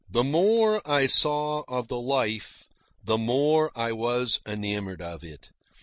[0.09, 2.67] The more I saw of the life,
[3.03, 5.49] the more I was enamoured of it.